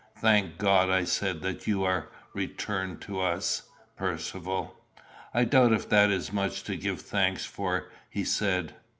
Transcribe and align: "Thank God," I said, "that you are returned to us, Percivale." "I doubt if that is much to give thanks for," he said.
"Thank 0.17 0.57
God," 0.57 0.89
I 0.89 1.03
said, 1.03 1.43
"that 1.43 1.67
you 1.67 1.83
are 1.83 2.09
returned 2.33 3.01
to 3.01 3.19
us, 3.21 3.69
Percivale." 3.97 4.73
"I 5.31 5.43
doubt 5.43 5.73
if 5.73 5.87
that 5.89 6.09
is 6.09 6.33
much 6.33 6.63
to 6.63 6.75
give 6.75 7.01
thanks 7.01 7.45
for," 7.45 7.91
he 8.09 8.23
said. 8.23 8.73